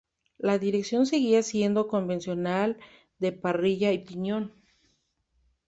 La 0.39 0.57
dirección 0.57 1.05
seguía 1.05 1.43
siendo 1.43 1.87
convencional 1.87 2.79
de 3.19 3.33
parrilla 3.33 3.91
y 3.91 3.99
piñón. 3.99 4.51